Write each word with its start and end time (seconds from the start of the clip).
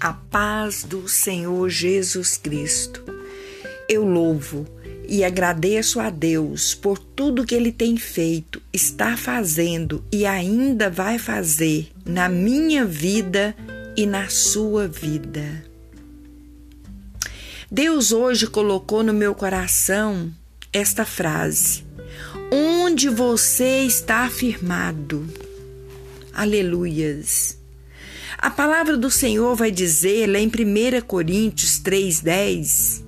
a 0.00 0.12
paz 0.12 0.84
do 0.84 1.08
Senhor 1.08 1.68
Jesus 1.68 2.36
Cristo. 2.36 3.02
Eu 3.88 4.04
louvo 4.04 4.66
e 5.08 5.24
agradeço 5.24 6.00
a 6.00 6.10
Deus 6.10 6.74
por 6.74 6.98
tudo 6.98 7.44
que 7.46 7.54
Ele 7.54 7.70
tem 7.70 7.96
feito, 7.96 8.60
está 8.72 9.16
fazendo 9.16 10.04
e 10.12 10.26
ainda 10.26 10.90
vai 10.90 11.18
fazer 11.18 11.88
na 12.04 12.28
minha 12.28 12.84
vida 12.84 13.54
e 13.96 14.06
na 14.06 14.28
sua 14.28 14.88
vida. 14.88 15.64
Deus 17.70 18.12
hoje 18.12 18.46
colocou 18.46 19.02
no 19.02 19.12
meu 19.12 19.34
coração 19.34 20.32
esta 20.72 21.04
frase: 21.04 21.84
Onde 22.52 23.08
você 23.08 23.82
está 23.82 24.28
firmado? 24.28 25.26
Aleluias. 26.32 27.55
A 28.38 28.50
palavra 28.50 28.96
do 28.96 29.10
Senhor 29.10 29.54
vai 29.54 29.70
dizer 29.70 30.28
lá 30.28 30.38
em 30.38 30.48
1 30.48 31.00
Coríntios 31.06 31.80
3,10. 31.80 33.04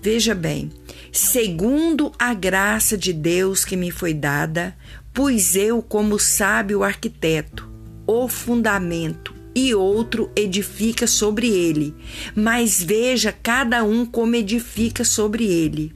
Veja 0.00 0.34
bem, 0.34 0.70
segundo 1.10 2.12
a 2.18 2.34
graça 2.34 2.96
de 2.96 3.12
Deus 3.12 3.64
que 3.64 3.76
me 3.76 3.90
foi 3.90 4.12
dada, 4.12 4.76
pus 5.12 5.56
eu, 5.56 5.80
como 5.80 6.18
sábio 6.18 6.82
arquiteto, 6.82 7.68
o 8.06 8.28
fundamento, 8.28 9.34
e 9.54 9.74
outro 9.74 10.30
edifica 10.34 11.06
sobre 11.06 11.48
ele, 11.48 11.94
mas 12.34 12.82
veja 12.82 13.32
cada 13.32 13.84
um 13.84 14.04
como 14.04 14.34
edifica 14.34 15.04
sobre 15.04 15.44
ele. 15.44 15.94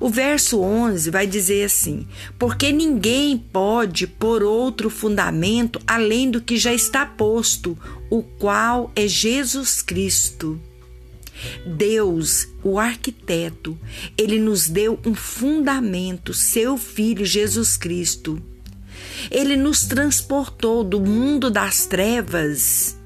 O 0.00 0.08
verso 0.08 0.60
11 0.60 1.10
vai 1.10 1.26
dizer 1.26 1.64
assim: 1.64 2.06
Porque 2.38 2.72
ninguém 2.72 3.36
pode 3.36 4.06
pôr 4.06 4.42
outro 4.42 4.90
fundamento 4.90 5.80
além 5.86 6.30
do 6.30 6.40
que 6.40 6.56
já 6.56 6.72
está 6.72 7.04
posto, 7.04 7.76
o 8.10 8.22
qual 8.22 8.90
é 8.94 9.06
Jesus 9.06 9.82
Cristo. 9.82 10.60
Deus, 11.66 12.48
o 12.62 12.78
arquiteto, 12.78 13.76
ele 14.16 14.38
nos 14.38 14.68
deu 14.68 14.98
um 15.04 15.14
fundamento, 15.14 16.32
seu 16.32 16.76
Filho 16.76 17.24
Jesus 17.24 17.76
Cristo. 17.76 18.40
Ele 19.30 19.56
nos 19.56 19.84
transportou 19.84 20.84
do 20.84 21.00
mundo 21.00 21.50
das 21.50 21.86
trevas 21.86 22.96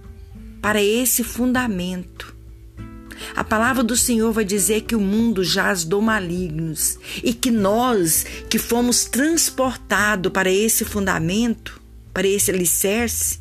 para 0.60 0.82
esse 0.82 1.22
fundamento. 1.22 2.35
Palavra 3.48 3.84
do 3.84 3.96
Senhor 3.96 4.32
vai 4.32 4.44
dizer 4.44 4.82
que 4.82 4.96
o 4.96 5.00
mundo 5.00 5.44
jaz 5.44 5.84
do 5.84 6.02
malignos 6.02 6.98
e 7.22 7.32
que 7.32 7.50
nós 7.50 8.24
que 8.50 8.58
fomos 8.58 9.04
transportados 9.04 10.32
para 10.32 10.50
esse 10.50 10.84
fundamento, 10.84 11.80
para 12.12 12.26
esse 12.26 12.50
alicerce, 12.50 13.38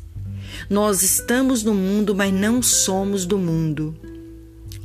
nós 0.70 1.02
estamos 1.02 1.64
no 1.64 1.74
mundo, 1.74 2.14
mas 2.14 2.32
não 2.32 2.62
somos 2.62 3.26
do 3.26 3.36
mundo. 3.36 3.96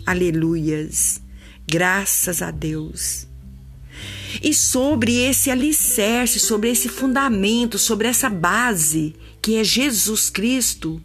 Aleluias. 0.07 1.21
Graças 1.67 2.41
a 2.41 2.49
Deus. 2.49 3.27
E 4.41 4.55
sobre 4.55 5.17
esse 5.17 5.51
alicerce, 5.51 6.39
sobre 6.39 6.71
esse 6.71 6.89
fundamento, 6.89 7.77
sobre 7.77 8.07
essa 8.07 8.29
base 8.29 9.13
que 9.39 9.57
é 9.57 9.63
Jesus 9.63 10.31
Cristo, 10.31 11.01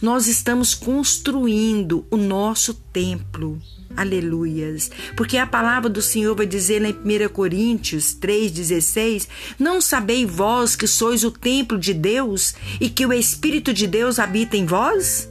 nós 0.00 0.26
estamos 0.26 0.74
construindo 0.74 2.04
o 2.10 2.16
nosso 2.16 2.74
templo. 2.92 3.60
Aleluias. 3.96 4.90
Porque 5.16 5.36
a 5.36 5.46
palavra 5.46 5.88
do 5.88 6.00
Senhor 6.00 6.34
vai 6.36 6.46
dizer 6.46 6.82
em 6.82 6.92
1 6.92 7.28
Coríntios 7.30 8.14
3,16: 8.14 9.28
Não 9.58 9.80
sabei 9.80 10.24
vós 10.24 10.76
que 10.76 10.86
sois 10.86 11.24
o 11.24 11.30
templo 11.30 11.78
de 11.78 11.92
Deus 11.92 12.54
e 12.80 12.88
que 12.88 13.04
o 13.04 13.12
Espírito 13.12 13.72
de 13.72 13.86
Deus 13.86 14.18
habita 14.18 14.56
em 14.56 14.64
vós? 14.64 15.28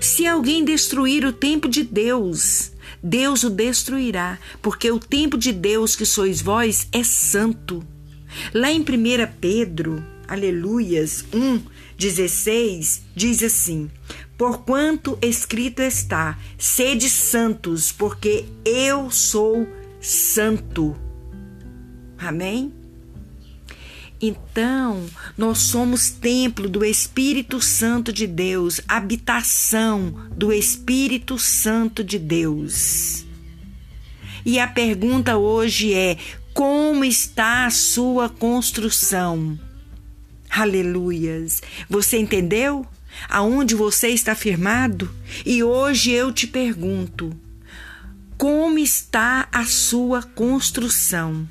Se 0.00 0.26
alguém 0.26 0.64
destruir 0.64 1.24
o 1.24 1.32
templo 1.32 1.70
de 1.70 1.82
Deus, 1.82 2.72
Deus 3.02 3.42
o 3.42 3.50
destruirá, 3.50 4.38
porque 4.60 4.90
o 4.90 4.98
templo 4.98 5.38
de 5.38 5.52
Deus 5.52 5.96
que 5.96 6.06
sois 6.06 6.40
vós 6.40 6.88
é 6.92 7.02
santo. 7.02 7.84
Lá 8.54 8.70
em 8.70 8.80
1 8.80 8.84
Pedro, 9.40 10.04
aleluias, 10.28 11.24
1, 11.32 11.62
16 11.96 13.02
diz 13.14 13.42
assim: 13.42 13.90
Porquanto 14.36 15.18
escrito 15.22 15.80
está: 15.80 16.38
sede 16.58 17.08
santos, 17.08 17.92
porque 17.92 18.44
eu 18.64 19.10
sou 19.10 19.68
santo. 20.00 20.96
Amém? 22.18 22.72
Então, 24.20 25.04
nós 25.36 25.58
somos 25.58 26.10
templo 26.10 26.68
do 26.68 26.84
Espírito 26.84 27.60
Santo 27.60 28.12
de 28.12 28.26
Deus, 28.26 28.80
habitação 28.86 30.14
do 30.36 30.52
Espírito 30.52 31.38
Santo 31.38 32.04
de 32.04 32.20
Deus. 32.20 33.24
E 34.46 34.60
a 34.60 34.68
pergunta 34.68 35.36
hoje 35.36 35.92
é: 35.92 36.16
como 36.54 37.04
está 37.04 37.66
a 37.66 37.70
sua 37.70 38.28
construção? 38.28 39.58
Aleluias. 40.54 41.62
Você 41.88 42.18
entendeu? 42.18 42.86
Aonde 43.26 43.74
você 43.74 44.08
está 44.08 44.34
firmado? 44.34 45.10
E 45.46 45.62
hoje 45.62 46.10
eu 46.10 46.30
te 46.30 46.46
pergunto: 46.46 47.34
como 48.36 48.78
está 48.78 49.48
a 49.50 49.64
sua 49.64 50.22
construção? 50.22 51.48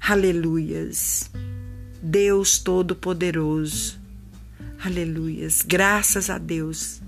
Aleluias. 0.00 1.30
Deus 2.02 2.58
Todo-Poderoso. 2.58 4.00
Aleluias. 4.82 5.60
Graças 5.60 6.30
a 6.30 6.38
Deus. 6.38 7.02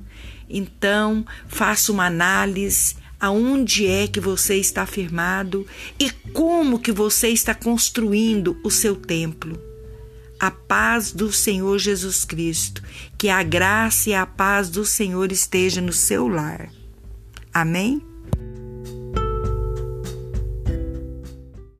Então, 0.46 1.24
faça 1.48 1.90
uma 1.90 2.04
análise 2.04 2.96
aonde 3.18 3.86
é 3.86 4.06
que 4.06 4.20
você 4.20 4.56
está 4.56 4.84
firmado 4.84 5.66
e 5.98 6.10
como 6.34 6.78
que 6.78 6.92
você 6.92 7.30
está 7.30 7.54
construindo 7.54 8.60
o 8.62 8.70
seu 8.70 8.94
templo 8.94 9.73
a 10.44 10.50
paz 10.50 11.10
do 11.10 11.32
Senhor 11.32 11.78
Jesus 11.78 12.22
Cristo, 12.22 12.82
que 13.16 13.30
a 13.30 13.42
graça 13.42 14.10
e 14.10 14.14
a 14.14 14.26
paz 14.26 14.68
do 14.68 14.84
Senhor 14.84 15.32
esteja 15.32 15.80
no 15.80 15.92
seu 15.92 16.28
lar. 16.28 16.68
Amém? 17.52 18.13